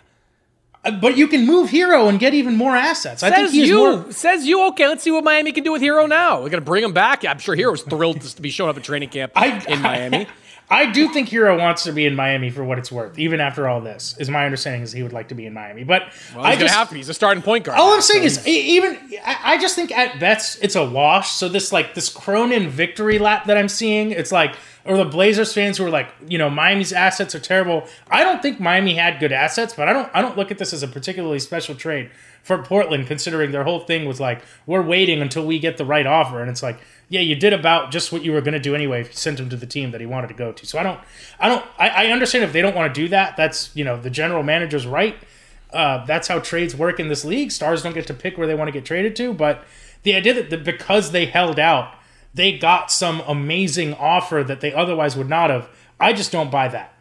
[0.84, 3.22] Uh, But you can move Herro and get even more assets.
[3.22, 3.76] I think Says you.
[3.78, 4.12] more.
[4.14, 4.66] Says you.
[4.68, 6.42] Okay, let's see what Miami can do with Herro now.
[6.42, 7.26] We're gonna bring him back.
[7.26, 9.34] I'm sure Herro's thrilled to be showing up at training camp
[9.68, 10.26] in Miami.
[10.26, 10.28] I
[10.92, 13.82] do think Herro wants to be in Miami for what it's worth, even after all
[13.82, 14.16] this.
[14.20, 16.04] Is my understanding is he would like to be in Miami, but
[16.36, 16.96] Well, I just have to.
[16.96, 17.80] He's a starting point guard.
[17.80, 21.32] all I'm saying so is even I I just think at best it's a wash.
[21.32, 24.56] So this like this Cronin victory lap that I'm seeing, it's like
[24.90, 27.88] or the Blazers fans who are like, you know, Miami's assets are terrible.
[28.10, 30.74] I don't think Miami had good assets, but I don't I don't look at this
[30.74, 32.10] as a particularly special trade
[32.42, 36.08] for Portland, considering their whole thing was like, we're waiting until we get the right
[36.08, 38.74] offer, and it's like, yeah, you did about just what you were going to do
[38.74, 40.66] anyway if you sent him to the team that he wanted to go to.
[40.66, 41.00] So I don't,
[41.40, 43.38] I don't, I, I understand if they don't want to do that.
[43.38, 45.16] That's you know the general manager's right.
[45.72, 47.52] Uh, that's how trades work in this league.
[47.52, 49.64] Stars don't get to pick where they want to get traded to, but
[50.02, 51.94] the idea that the, because they held out,
[52.34, 55.70] they got some amazing offer that they otherwise would not have.
[56.00, 56.94] I just don't buy that.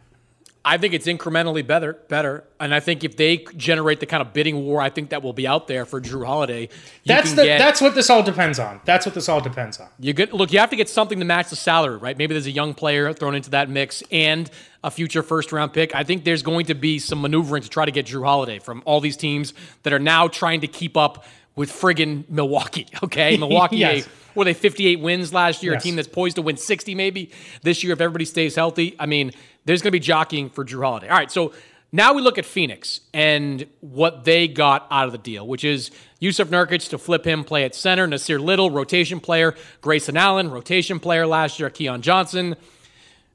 [0.65, 4.33] I think it's incrementally better, better, and I think if they generate the kind of
[4.33, 6.67] bidding war, I think that will be out there for Jrue Holiday.
[7.05, 8.81] That's the get- that's what this all depends on.
[8.83, 9.87] That's what this all depends on.
[9.99, 10.51] You get look.
[10.51, 12.17] You have to get something to match the salary, right?
[12.17, 14.51] Maybe there's a young player thrown into that mix and
[14.83, 15.95] a future first round pick.
[15.95, 18.83] I think there's going to be some maneuvering to try to get Jrue Holiday from
[18.85, 21.23] all these teams that are now trying to keep up
[21.59, 22.87] with friggin' Milwaukee.
[23.03, 23.77] Okay, Milwaukee.
[23.77, 24.07] Yes.
[24.33, 25.73] were they 58 wins last year?
[25.73, 25.81] Yes.
[25.81, 27.31] A team that's poised to win 60 maybe
[27.63, 28.95] this year if everybody stays healthy.
[28.97, 29.31] I mean,
[29.65, 31.09] there's going to be jockeying for Jrue Holiday.
[31.09, 31.53] All right, so
[31.91, 35.91] now we look at Phoenix and what they got out of the deal, which is
[36.21, 40.99] Jusuf Nurkic to flip him, play at center, Nassir Little, rotation player, Grayson Allen, rotation
[40.99, 42.55] player last year, Keon Johnson.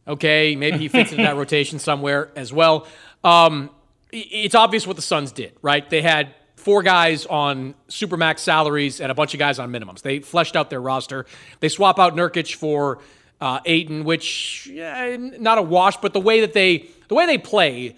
[0.09, 2.87] Okay, maybe he fits into that rotation somewhere as well.
[3.23, 3.69] Um,
[4.13, 5.89] it's obvious what the Suns did, right?
[5.91, 10.03] They had four guys on supermax salaries and a bunch of guys on minimums.
[10.03, 11.27] They fleshed out their roster.
[11.61, 12.98] They swap out Nurkic for
[13.40, 17.37] uh, Ayton, which yeah, not a wash, but the way that they the way they
[17.37, 17.94] play,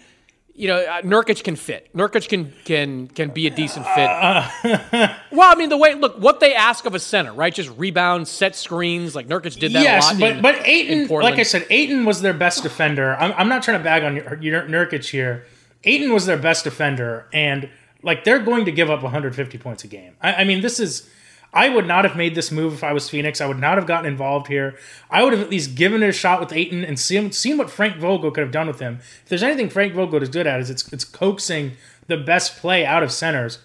[0.53, 1.89] you know, uh, Nurkic can fit.
[1.95, 4.09] Nurkic can can can be a decent fit.
[5.31, 7.53] well, I mean, the way look what they ask of a center, right?
[7.53, 9.15] Just rebound, set screens.
[9.15, 10.19] Like Nurkic did that yes, a lot.
[10.19, 13.15] but in- but Ayton, like I said, Ayton was their best defender.
[13.15, 15.45] I'm, I'm not trying to bag on Nur- Nur- Nurkic here.
[15.83, 17.69] Ayton was their best defender, and
[18.03, 20.15] like they're going to give up 150 points a game.
[20.21, 21.09] I, I mean, this is.
[21.53, 23.39] I would not have made this move if I was Phoenix.
[23.39, 24.77] I would not have gotten involved here.
[25.09, 27.69] I would have at least given it a shot with Ayton and seen, seen what
[27.69, 28.99] Frank Vogel could have done with him.
[29.23, 31.73] If there's anything Frank Vogel is good at, is it's it's coaxing
[32.07, 33.59] the best play out of centers.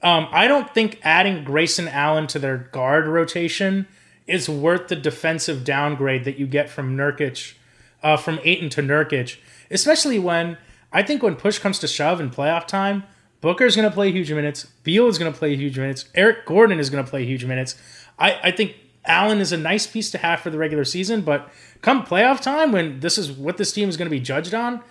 [0.00, 3.88] Um, I don't think adding Grayson Allen to their guard rotation
[4.26, 7.54] is worth the defensive downgrade that you get from Nurkic,
[8.02, 9.38] uh, from Ayton to Nurkic,
[9.70, 10.56] especially when
[10.92, 13.04] I think when push comes to shove in playoff time,
[13.40, 14.64] Booker's going to play huge minutes.
[14.82, 16.06] Beal is going to play huge minutes.
[16.14, 17.76] Eric Gordon is going to play huge minutes.
[18.18, 18.74] I, I think
[19.04, 21.48] Allen is a nice piece to have for the regular season, but
[21.80, 24.82] come playoff time, when this is what this team is going to be judged on,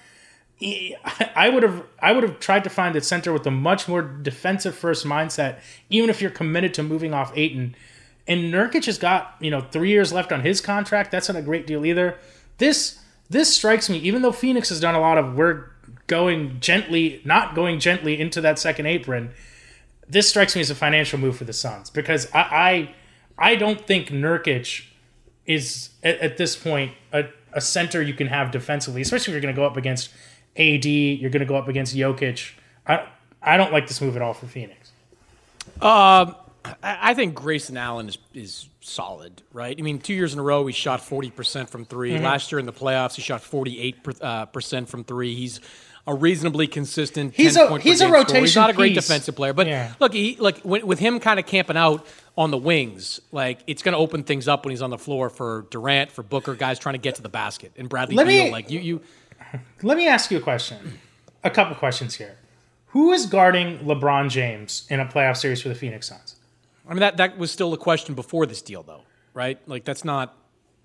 [1.36, 4.02] I would have I would have tried to find a center with a much more
[4.02, 7.76] defensive first mindset, even if you're committed to moving off Ayton.
[8.28, 11.12] And Nurkic has got you know three years left on his contract.
[11.12, 12.18] That's not a great deal either.
[12.58, 15.70] This this strikes me, even though Phoenix has done a lot of we're
[16.08, 19.32] going gently, not going gently into that second apron.
[20.08, 23.86] This strikes me as a financial move for the Suns because I I, I don't
[23.86, 24.86] think Nurkic
[25.46, 29.42] is at, at this point a, a center you can have defensively, especially if you're
[29.42, 30.10] going to go up against
[30.58, 32.54] AD, you're going to go up against Jokic.
[32.86, 33.08] I
[33.42, 34.92] I don't like this move at all for Phoenix.
[35.82, 36.36] Um,
[36.84, 39.76] I think Grayson Allen is is solid, right?
[39.78, 42.22] I mean, two years in a row, he shot forty percent from 3 Mhm.
[42.24, 44.04] Last year in the playoffs, he shot forty eight
[44.54, 45.36] percent from three.
[45.36, 45.60] He's
[46.06, 47.34] a reasonably consistent.
[47.36, 48.20] He's 10 a- he's a scorer.
[48.20, 49.06] rotation He's not a great piece.
[49.06, 49.94] defensive player, but Yeah.
[50.00, 52.06] look, he like when, with him kind of camping out
[52.38, 55.30] on the wings, like it's going to open things up when he's on the floor
[55.30, 58.46] for Durant, for Booker, guys trying to get to the basket, and Bradley Let Beal.
[58.46, 59.02] me- like you, you
[59.82, 61.00] Let me ask you a question.
[61.44, 62.38] A couple questions here.
[62.92, 66.36] Who is guarding LeBron James in a playoff series for the Phoenix Suns?
[66.88, 69.02] I mean, that that was still a question before this deal, though,
[69.34, 69.60] right?
[69.68, 70.36] Like that's not.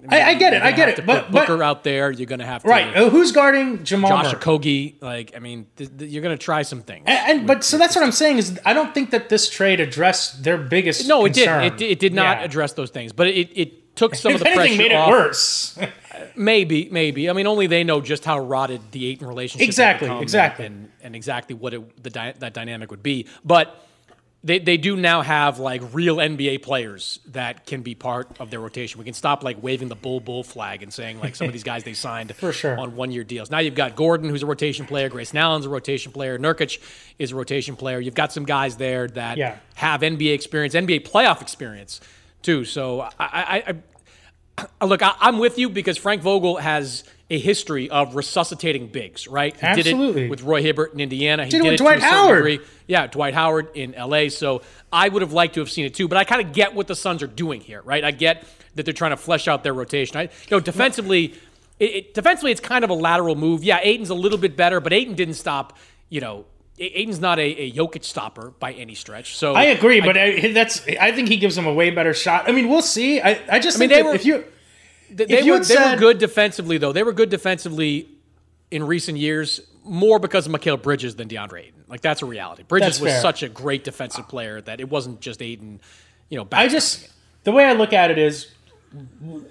[0.09, 0.63] I, I get it.
[0.63, 1.07] I get it.
[1.07, 3.85] But, put but Booker out there, you're going to have to right, uh, who's guarding
[3.85, 4.11] Jamal?
[4.11, 4.35] Josh?
[4.35, 5.01] Okogie.
[5.01, 7.05] Like, I mean, th- th- you're going to try some things.
[7.07, 9.79] And, and but so that's what I'm saying is I don't think that this trade
[9.79, 11.07] addressed their biggest.
[11.07, 11.63] no, it concern.
[11.63, 11.81] didn't.
[11.83, 12.45] It, it did not Yeah.
[12.47, 14.97] address those things, but it, it took some If of the anything, pressure made it
[14.97, 15.09] off.
[15.09, 15.79] worse.
[16.37, 17.29] Maybe, maybe.
[17.29, 20.67] I mean, only they know just how rotted the Ayton relationship Exactly, exactly.
[20.67, 23.27] and, and exactly what it, the that dynamic would be.
[23.45, 23.87] But
[24.45, 28.59] they, they do now have like real NBA players that can be part of their
[28.61, 28.99] rotation.
[28.99, 31.63] We can stop like waving the bull bull flag and saying like some of these
[31.63, 32.77] guys they signed For sure.
[32.79, 33.51] on one year deals.
[33.51, 35.09] Now you've got Gordon, who's a rotation player.
[35.09, 36.39] Grayson Allen's a rotation player.
[36.39, 36.79] Nurkic
[37.21, 38.01] is a rotation player.
[38.01, 39.59] You've got some guys there that Yeah.
[39.75, 42.01] have NBA experience, NBA playoff experience
[42.43, 42.65] too.
[42.65, 47.89] So I, I, I Look, I, I'm with you because Frank Vogel has a history
[47.89, 49.55] of resuscitating bigs, right?
[49.55, 50.25] He did Absolutely.
[50.27, 51.45] it with Roy Hibbert in Indiana.
[51.45, 52.37] He Did it with it Dwight Howard.
[52.45, 52.61] degree.
[52.87, 54.29] Yeah, Dwight Howard in LA.
[54.29, 56.75] So I would have liked to have seen it too, but I kind of get
[56.75, 58.05] what the Suns are doing here, right?
[58.05, 60.17] I get that they're trying to flesh out their rotation.
[60.19, 61.35] I, you know, defensively,
[61.79, 63.65] it, it, defensively, it's kind of a lateral move.
[63.65, 65.79] Yeah, Ayton's a little bit better, but Ayton didn't stop.
[66.11, 66.45] You know,
[66.79, 69.37] A- Ayton's not a, a Jokic stopper by any stretch.
[69.37, 72.49] So I agree, but I, that's I think he gives them a way better shot.
[72.49, 73.21] I mean, we'll see.
[73.23, 74.45] I, I just I mean, they were- if you
[75.13, 76.93] They, they were, they were good defensively, though.
[76.93, 78.09] They were good defensively
[78.71, 81.85] in recent years, more because of Mikal Bridges than DeAndre Ayton.
[81.89, 82.63] Like that's a reality.
[82.63, 83.21] Bridges was fair.
[83.21, 85.81] such a great defensive player that it wasn't just Ayton.
[86.31, 87.09] You know, I just
[87.45, 88.51] the way I look at it is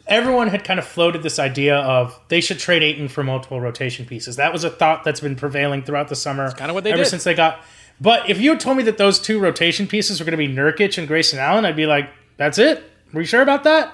[0.07, 4.05] everyone had kind of floated this idea of they should trade Ayton for multiple rotation
[4.05, 4.37] pieces.
[4.37, 6.51] That was a thought that's been prevailing throughout the summer.
[6.51, 7.09] kinda what they ever did.
[7.09, 7.61] since they got.
[7.99, 10.51] But if you had told me that those two rotation pieces were going to be
[10.51, 12.83] Nurkic and Grayson Allen, I'd be like, "That's it?
[13.13, 13.93] Are you sure about that?"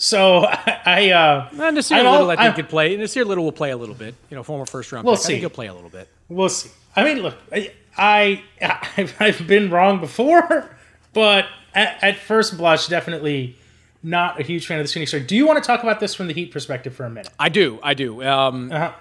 [0.00, 2.96] So I, I uh, And Nassir I'm Little, I think, I'm- could play.
[2.96, 4.14] Nassir Little will play a little bit.
[4.30, 5.20] You know, former first round We'll pick.
[5.20, 5.32] I see.
[5.34, 6.08] think he'll play a little bit.
[6.28, 6.70] We'll see.
[6.96, 8.42] I mean, look, I, I
[9.20, 10.70] I've, been wrong before,
[11.12, 13.56] but at, at first blush, definitely
[14.02, 15.26] not a huge fan of the Phoenix trade.
[15.26, 17.28] Do you want to talk about this from the Heat perspective for a minute?
[17.38, 17.78] I do.
[17.82, 18.22] I do.
[18.24, 18.92] Um, Uh-huh.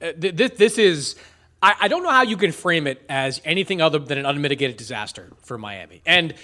[0.00, 1.16] uh, th- this, this is.
[1.62, 4.76] I, I don't know how you can frame it as anything other than an unmitigated
[4.76, 6.02] disaster for Miami.
[6.06, 6.34] And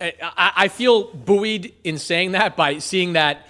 [0.00, 3.46] uh, I, I feel buoyed in saying that by seeing that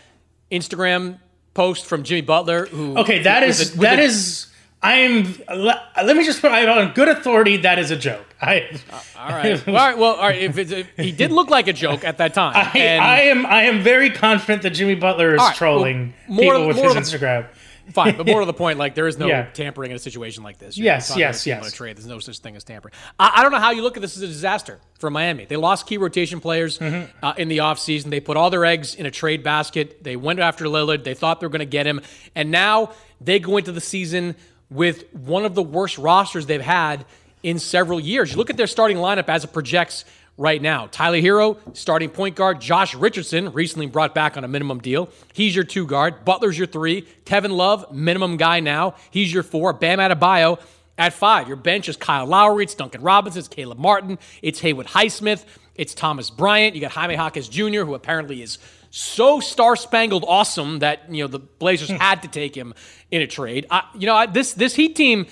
[0.53, 1.19] Instagram
[1.55, 2.67] post from Jimmy Butler.
[2.67, 4.47] Who Okay, that is a- that a- is.
[4.85, 5.37] I'm.
[5.49, 7.59] Let, let me just put I on good authority.
[7.59, 8.27] That is a joke.
[8.41, 8.69] I.
[8.93, 9.67] Uh, all right.
[9.67, 9.99] Well, all right.
[9.99, 10.43] Well, all right.
[10.43, 13.21] If, it's, if he did look like a joke at that time, I, and I
[13.23, 13.47] am.
[13.47, 16.95] I am very confident that Jimmy Butler is right, trolling well, more- people with more
[16.95, 17.47] his Instagram.
[17.91, 18.17] Fine.
[18.17, 19.47] But more to the point, like there is no Yeah.
[19.53, 20.79] tampering in a situation like this.
[20.79, 21.73] Yes, talking yes, about a team on yes.
[21.73, 21.97] A trade.
[21.97, 22.95] There's no such thing as tampering.
[23.19, 25.45] I, I don't know how you look at this as a disaster for Miami.
[25.45, 27.25] They lost key rotation players Mm-hmm.
[27.25, 28.11] uh, in the offseason.
[28.11, 30.03] They put all their eggs in a trade basket.
[30.05, 31.05] They went after Lillard.
[31.05, 32.01] They thought they were going to get him,
[32.35, 34.35] and now they go into the season
[34.71, 37.05] with one of the worst rosters they've had
[37.43, 38.31] in several years.
[38.33, 40.05] You look at their starting lineup as it projects
[40.37, 40.89] right now.
[40.91, 42.61] Tyler Herro, starting point guard.
[42.61, 45.09] Josh Richardson, recently brought back on a minimum deal.
[45.33, 46.25] He's your two guard.
[46.25, 47.03] Butler's your three.
[47.25, 48.95] Kevin Love, minimum guy now.
[49.11, 49.73] He's your four.
[49.73, 50.61] Bam Adebayo
[50.99, 51.49] at five.
[51.49, 52.65] Your bench is Kyle Lowry.
[52.65, 53.41] It's Duncan Robinson.
[53.41, 54.19] It's Caleb Martin.
[54.43, 55.45] It's Haywood Highsmith.
[55.75, 56.75] It's Thomas Bryant.
[56.75, 58.59] You got Jaime Jaquez Jr., who apparently is
[58.91, 61.97] so star spangled awesome that you know the Blazers hmm.
[61.97, 62.75] had to take him
[63.11, 63.67] in a trade.
[63.71, 65.27] I, you know I, this this Heat team,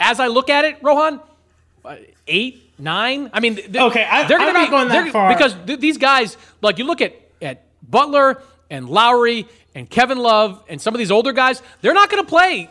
[0.00, 1.20] as I look at it, Rohan,
[2.26, 3.30] eight, nine.
[3.32, 5.34] I mean, th- Okay, I- they're I'm not be, going that far.
[5.34, 8.40] because th- these guys, like you look at at Butler
[8.70, 12.28] and Lowry and Kevin Love and some of these older guys, they're not going to
[12.28, 12.70] play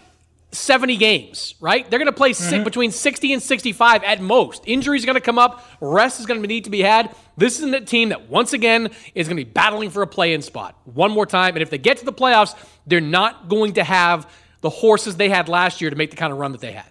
[0.53, 1.89] 70 games, right?
[1.89, 2.63] They're going to play Mm-hmm.
[2.63, 4.63] between 60 and 65 at most.
[4.65, 7.13] Injuries are going to come up, rest is going to need to be had.
[7.37, 10.41] This is a team that once again is going to be battling for a play-in
[10.41, 12.55] spot one more time, and if they get to the playoffs,
[12.87, 14.29] they're not going to have
[14.61, 16.85] the horses they had last year to make the kind of run that they had.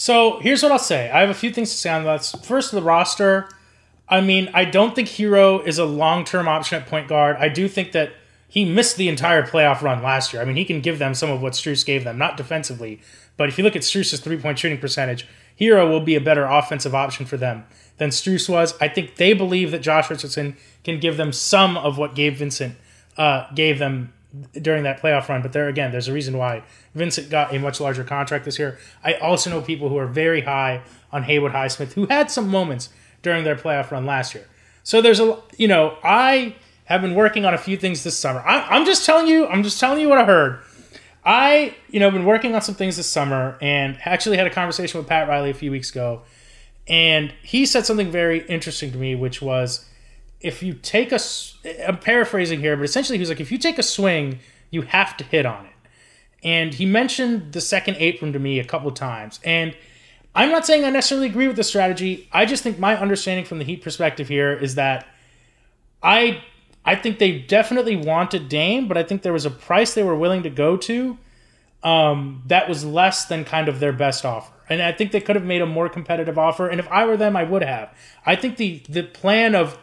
[0.00, 1.10] So here's what I'll say.
[1.10, 2.24] I have a few things to say on that.
[2.44, 3.48] First, the roster.
[4.08, 7.36] I mean, I don't think Herro is a long term option at point guard.
[7.40, 8.12] I do think that
[8.46, 10.40] he missed the entire playoff run last year.
[10.40, 13.00] I mean, he can give them some of what Strus gave them, not defensively,
[13.36, 15.26] but if you look at Strus's three point shooting percentage,
[15.58, 17.64] Herro will be a better offensive option for them
[17.96, 18.80] than Strus was.
[18.80, 22.76] I think they believe that Josh Richardson can give them some of what Gabe Vincent
[23.16, 24.12] uh, gave them
[24.60, 25.42] during that playoff run.
[25.42, 26.62] But there again, there's a reason why
[26.94, 28.78] Vincent got a much larger contract this year.
[29.02, 32.90] I also know people who are very high on Haywood Highsmith who had some moments
[33.22, 34.46] during their playoff run last year.
[34.82, 38.40] So there's a you know I have been working on a few things this summer.
[38.40, 40.60] I, I'm just telling you, I'm just telling you what I heard.
[41.24, 44.98] I you know been working on some things this summer and actually had a conversation
[44.98, 46.22] with Pat Riley a few weeks ago,
[46.86, 49.87] and he said something very interesting to me, which was
[50.40, 51.18] if you take a,
[51.86, 54.38] I'm paraphrasing here, but essentially he was like, if you take a swing,
[54.70, 55.72] you have to hit on it.
[56.42, 59.40] And he mentioned the second apron to me a couple times.
[59.44, 59.76] And
[60.34, 62.28] I'm not saying I necessarily agree with the strategy.
[62.32, 65.06] I just think my understanding from the Heat perspective here is that
[66.02, 66.42] I
[66.84, 70.16] I think they definitely wanted Dame, but I think there was a price they were
[70.16, 71.18] willing to go to
[71.82, 74.52] um, that was less than kind of their best offer.
[74.68, 76.68] And I think they could have made a more competitive offer.
[76.68, 77.94] And if I were them, I would have.
[78.26, 79.78] I think the the plan of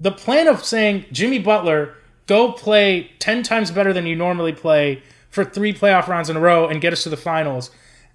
[0.00, 1.94] the plan of saying Jimmy Butler
[2.26, 6.40] go play ten times better than you normally play for three playoff rounds in a
[6.40, 7.70] row and get us to the finals.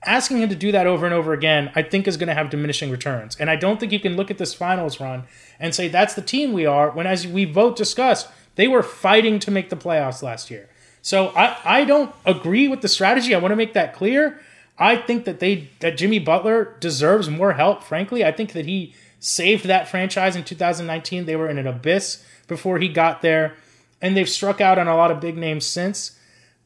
[0.06, 2.50] Asking him to do that over and over again, I think is going to have
[2.50, 3.36] diminishing returns.
[3.38, 5.26] And I don't think you can look at this finals run
[5.60, 6.90] and say that's the team we are.
[6.92, 10.70] When, as we both discussed, they were fighting to make the playoffs last year.
[11.02, 13.36] So I, I don't agree with the strategy.
[13.36, 14.40] I want to make that clear.
[14.78, 17.84] I think that they that Jimmy Butler deserves more help.
[17.84, 21.26] Frankly, I think that he saved that franchise in 2019.
[21.26, 23.56] They were in an abyss before he got there,
[24.02, 26.18] and they've struck out on a lot of big names since.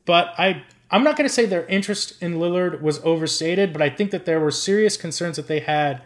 [0.06, 3.90] But I I'm not going to say their interest in Lillard was overstated, but I
[3.90, 6.04] think that there were serious concerns that they had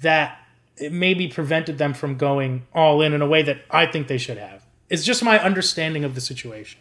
[0.00, 0.38] that
[0.78, 4.16] it maybe prevented them from going all in in a way that I think they
[4.16, 4.64] should have.
[4.88, 6.80] It's just my understanding of the situation.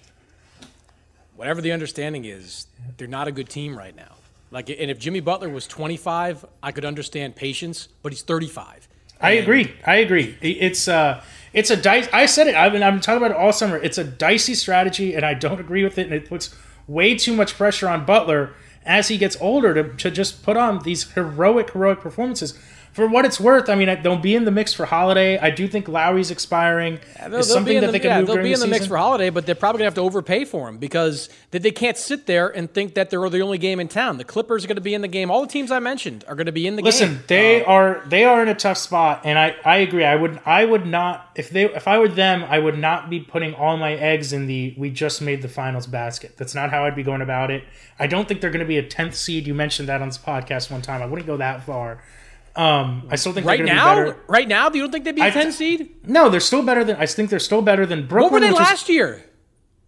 [1.35, 4.15] whatever the understanding is, they're not a good team right now.
[4.51, 8.87] Like, and if Jimmy Butler was 25, I could understand patience, but he's 35.
[9.21, 9.73] I agree.
[9.85, 10.37] I agree.
[10.41, 12.07] It's uh it's a dice.
[12.13, 12.55] I said it.
[12.55, 13.77] I've been I've been talking about it all summer.
[13.77, 16.05] It's a dicey strategy, and I don't agree with it.
[16.05, 16.55] And it puts
[16.87, 18.53] way too much pressure on Butler
[18.85, 22.57] as he gets older to, to just put on these heroic heroic performances.
[22.99, 25.37] For what it's worth, I mean, they'll be in the mix for Holiday.
[25.37, 26.99] I do think Lowry's expiring.
[27.17, 28.59] They'll, It's they'll something be in that the, they can yeah, move they'll be in
[28.59, 31.29] the, mix for Holiday, but they're probably going to have to overpay for him because
[31.51, 34.17] they, they can't sit there and think that they're the only game in town.
[34.17, 35.31] The Clippers are going to be in the game.
[35.31, 37.13] All the teams I mentioned are going to be in the Listen, game.
[37.13, 40.03] Listen, they um, are they are in a tough spot, and I, I agree.
[40.03, 43.21] I would I would not if they if I were them, I would not be
[43.21, 46.35] putting all my eggs in the we just made the finals basket.
[46.35, 47.63] That's not how I'd be going about it.
[47.97, 49.47] I don't think they're going to be a tenth seed.
[49.47, 51.01] You mentioned that on this podcast one time.
[51.01, 52.03] I wouldn't go that far.
[52.59, 55.05] Um, I still think right they're going to now, be right now, you don't think
[55.05, 55.95] they'd be a I- 10 seed?
[56.05, 58.23] No, they're still better than I think they're still better than Brooklyn.
[58.23, 59.23] What were they which is- last year?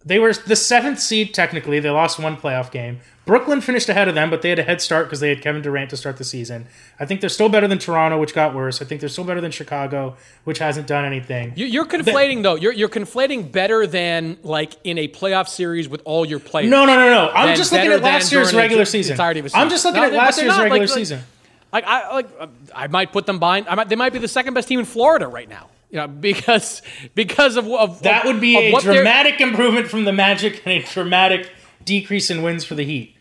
[0.04, 1.78] They were the seventh seed technically.
[1.78, 3.00] They lost one playoff game.
[3.24, 5.62] Brooklyn finished ahead of them, but they had a head start because they had Kevin
[5.62, 6.66] Durant to start the season.
[6.98, 8.82] I think they're still better than Toronto, which got worse.
[8.82, 11.52] I think they're still better than Chicago, which hasn't done anything.
[11.54, 12.56] You- You're conflating though.
[12.56, 16.68] You're you're conflating better than like in a playoff series with all your players.
[16.70, 17.30] No, no, no, no.
[17.32, 19.12] I'm just looking at last year's regular season.
[19.12, 21.18] entirety of a I'm just looking No, at last year's not, regular like- season.
[21.18, 21.26] Like
[21.72, 22.28] I like
[22.74, 23.68] I might put them behind.
[23.68, 25.68] I might, they might be the second best team in Florida right now.
[25.90, 26.82] You know, because
[27.14, 31.50] because of, of That would be a dramatic improvement from the Magic and a dramatic
[31.84, 33.16] decrease in wins for the Heat.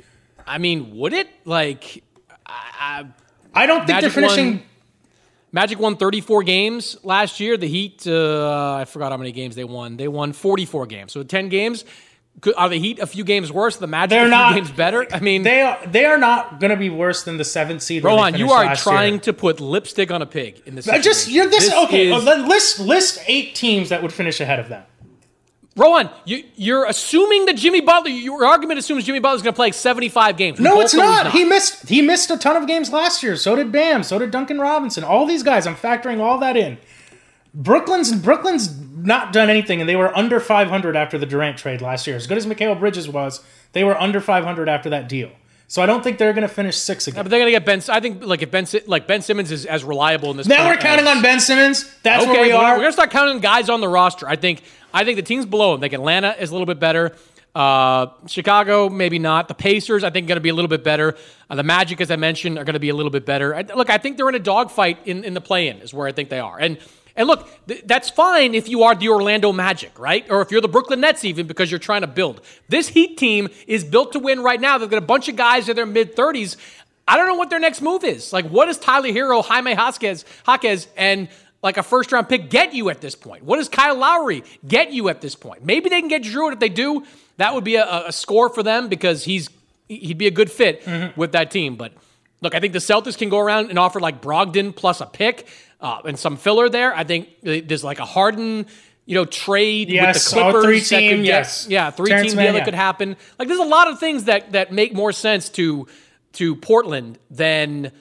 [0.45, 2.03] I mean, would it like?
[2.45, 3.05] I,
[3.53, 4.51] I don't think Magic they're finishing.
[4.51, 4.63] won-
[5.53, 7.57] Magic won 34 games last year.
[7.57, 9.97] The Heat, uh, I forgot how many games they won.
[9.97, 11.11] They won 44 games.
[11.11, 11.83] So 10 games.
[12.39, 13.77] Could, are the Heat a few games worse?
[13.77, 15.05] The Magic They're a few not games better?
[15.11, 18.03] I mean, they are they are not going to be worse than the seventh seed.
[18.03, 19.21] Rohan, you are trying year.
[19.21, 20.87] to put lipstick on a pig in this.
[20.87, 22.11] Uh, Just you're this, okay.
[22.11, 24.83] is- well, list list eight teams that would finish ahead of them.
[25.77, 28.09] Rohan, you, you're assuming that Jimmy Butler.
[28.09, 30.59] Your argument assumes Jimmy Butler's going to play 75 games.
[30.59, 31.31] We No, it's he's not.
[31.31, 33.37] He missed he missed a ton of games last year.
[33.37, 34.03] So did Bam.
[34.03, 35.03] So did Duncan Robinson.
[35.05, 35.65] All these guys.
[35.65, 36.77] I'm factoring all that in.
[37.53, 42.07] Brooklyn's Brooklyn's not done anything, and they were under 500 after the Durant trade last
[42.07, 42.15] year.
[42.15, 43.41] As good as Mikal Bridges was,
[43.73, 45.31] they were under 500 after that deal.
[45.67, 47.19] So I don't think they're going to finish six again.
[47.19, 47.81] Yeah, but they're gonna get Ben.
[47.87, 50.45] I think like if Ben like Ben Simmons is as reliable in this.
[50.45, 51.89] now we're counting as- on Ben Simmons.
[52.03, 52.73] That's okay, where we are.
[52.73, 54.27] We're gonna start counting guys on the roster.
[54.27, 54.63] I think.
[54.93, 55.79] I think the teams below them.
[55.79, 57.15] Like Atlanta is a little bit better.
[57.55, 59.47] Uh, Chicago, maybe not.
[59.47, 61.15] The Pacers, I think, going to be a little bit better.
[61.49, 63.55] Uh, the Magic, as I mentioned, are going to be a little bit better.
[63.55, 65.77] I, look, I think they're in a dogfight in, in the play-in.
[65.77, 66.57] Is where I think they are.
[66.59, 66.77] And
[67.15, 70.25] and look, th- that's fine if you are the Orlando Magic, right?
[70.29, 72.41] Or if you're the Brooklyn Nets, even because you're trying to build.
[72.69, 74.77] This Heat team is built to win right now.
[74.77, 76.57] They've got a bunch of guys in their mid 30s.
[77.07, 78.31] I don't know what their next move is.
[78.31, 81.27] Like, what does Tyler Herro, Jaime Jaquez, Jaquez, and
[81.63, 83.43] like a first round pick get you at this point?
[83.43, 85.65] What does Kyle Lowry get you at this point?
[85.65, 87.05] Maybe they can get Jrue, and if they do,
[87.37, 89.49] that would be a, a score for them because he's
[89.87, 91.19] he'd be a good fit mm-hmm.
[91.19, 91.75] with that team.
[91.75, 91.93] But
[92.41, 95.47] look, I think the Celtics can go around and offer like Brogdon plus a pick
[95.79, 96.95] uh, and some filler there.
[96.95, 98.65] I think there's like a Harden.
[99.07, 100.63] You know, trade Yes, with the Clippers.
[100.63, 101.67] three that could team, get- yes.
[101.67, 103.17] yeah, three Terrence team deal that could happen.
[103.39, 105.87] Like, there's a lot of things that that make more sense to
[106.33, 107.91] to Portland than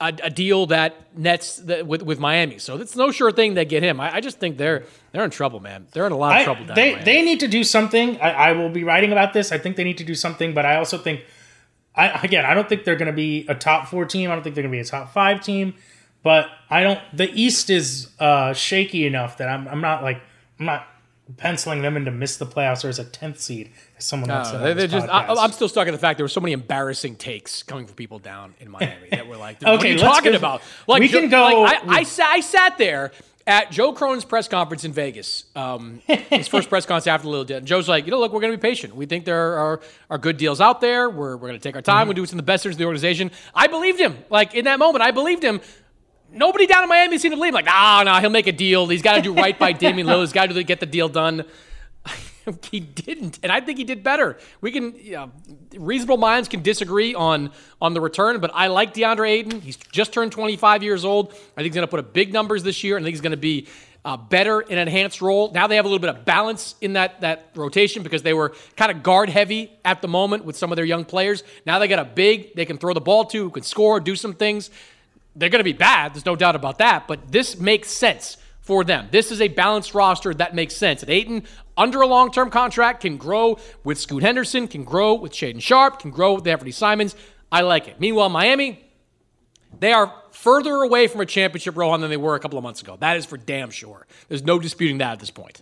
[0.00, 2.58] a, a deal that nets that with with Miami.
[2.58, 4.00] So it's no sure thing they get him.
[4.00, 5.86] I, I just think they're they're in trouble, man.
[5.92, 6.64] They're in a lot of I- trouble.
[6.64, 8.18] Down they they need to do something.
[8.20, 9.52] I, I will be writing about this.
[9.52, 11.20] I think they need to do something, but I also think,
[11.96, 14.30] I again, I don't think they're going to be a top four team.
[14.30, 15.74] I don't think they're going to be a top five team.
[16.22, 16.98] But I don't.
[17.12, 20.20] The East is uh, shaky enough that I'm I'm not like
[20.58, 20.86] I'm not
[21.36, 23.70] penciling them in to miss the playoffs or as a tenth seed.
[23.98, 24.54] As someone else said.
[24.54, 25.26] No, on they- they're just, I.
[25.26, 28.18] I'm still stuck in the fact there were so many embarrassing takes coming from people
[28.18, 31.28] down in Miami that were like, "What are Okay, you talking about?" Like, we can
[31.28, 33.12] go- like, I, I, sa- I sat there
[33.46, 37.44] at Joe Cronin's press conference in Vegas, um, his first press conference after the little
[37.44, 37.58] deal.
[37.58, 38.96] And Joe's like, "You know, look, we're going to be patient.
[38.96, 39.80] We think there are
[40.10, 41.10] are good deals out there.
[41.10, 42.02] We're we're going to take our time.
[42.02, 42.08] Mm-hmm.
[42.08, 44.18] We'll do what's in the best interest of the organization." I believed him.
[44.30, 45.60] Like in that moment, I believed him.
[46.32, 47.54] Nobody down in Miami seemed to believe.
[47.54, 48.88] Like, nah, nah, he'll make a deal.
[48.88, 50.20] He's got to do right by Damian Lillard.
[50.22, 51.44] He's got to get the deal done.
[52.70, 54.38] he didn't, and I think he did better.
[54.60, 55.32] We can, you know,
[55.76, 59.60] reasonable minds can disagree on on the return, but I like DeAndre Ayton.
[59.60, 61.32] He's just turned 25 years old.
[61.32, 63.20] I think he's going to put up big numbers this year, and I think he's
[63.20, 63.66] going to be
[64.04, 65.50] uh, better in an enhanced role.
[65.52, 68.54] Now they have a little bit of balance in that that rotation because they were
[68.76, 71.42] kind of guard heavy at the moment with some of their young players.
[71.64, 74.16] Now they got a big they can throw the ball to, who can score, do
[74.16, 74.70] some things.
[75.36, 76.14] They're going to be bad.
[76.14, 77.08] There's no doubt about that.
[77.08, 79.08] But this makes sense for them.
[79.10, 81.02] This is a balanced roster that makes sense.
[81.02, 81.42] And Ayton,
[81.76, 85.98] under a long term contract, can grow with Scoot Henderson, can grow with Shaedon Sharpe,
[85.98, 87.14] can grow with Anfernee Simons.
[87.50, 88.00] I like it.
[88.00, 88.84] Meanwhile, Miami,
[89.78, 92.82] they are further away from a championship run than they were a couple of months
[92.82, 92.96] ago.
[92.98, 94.06] That is for damn sure.
[94.28, 95.60] There's no disputing that at this point.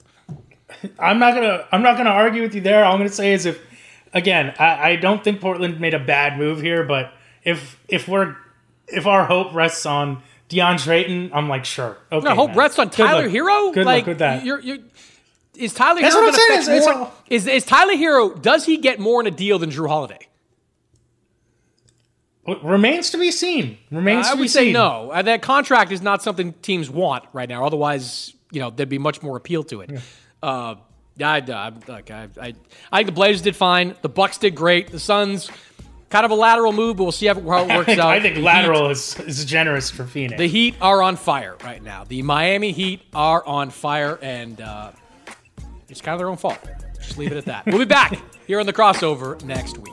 [0.99, 2.85] I'm not gonna I'm not gonna argue with you there.
[2.85, 3.61] All I'm gonna say is if
[4.13, 7.13] again, I, I don't think Portland made a bad move here, but
[7.45, 8.37] if if we're
[8.89, 11.99] if our hope rests on DeAndre Ayton, I'm like sure.
[12.11, 12.59] Okay, No, hope man.
[12.59, 13.29] rests on Tyler.
[13.29, 13.73] Herro.
[13.73, 14.45] Good like, luck with that.
[14.45, 14.79] You're, you're,
[15.57, 16.61] is Tyler That's Herro what I'm saying.
[16.61, 17.13] It's- it's more?
[17.29, 18.41] Is, is Tyler Herro?
[18.41, 20.19] Does he get more in a deal than Jrue Holiday?
[22.65, 23.79] Remains to be seen.
[23.93, 24.75] Remains I to be seen.
[24.77, 25.11] I would say no.
[25.13, 27.65] Uh, that contract is not something teams want right now.
[27.65, 29.93] Otherwise, you know, there'd be much more appeal to it.
[30.43, 30.75] Uh,
[31.23, 32.55] I, I, like, I, I,
[32.91, 33.95] I think the Blazers did fine.
[34.03, 34.89] The Bucks did great.
[34.91, 35.51] The Suns,
[36.11, 38.09] kind of a lateral move, but we'll see how, it I works think, out.
[38.11, 40.37] I think The lateral Heat- is, is generous for Phoenix.
[40.37, 42.03] the Heat are on fire right now.
[42.03, 44.91] The Miami Heat are on fire, and uh,
[45.93, 46.59] it's kind of their own fault.
[46.97, 47.67] Just leave it at that.
[47.67, 49.93] We'll be back here on the crossover next week.